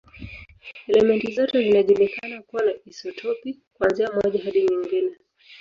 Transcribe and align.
Elementi 0.87 1.31
zote 1.31 1.63
zinajulikana 1.63 2.41
kuwa 2.41 2.63
na 2.63 2.71
isotopi, 2.85 3.59
kuanzia 3.73 4.09
moja 4.23 4.43
hadi 4.43 4.61
nyingi. 4.67 5.13